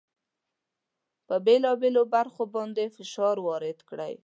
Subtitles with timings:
[1.27, 4.13] په بېلو بېلو برخو باندې فشار وارد کړئ.